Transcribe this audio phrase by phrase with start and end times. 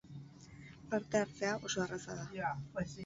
[0.93, 2.51] Parte hartzea oso erraza da!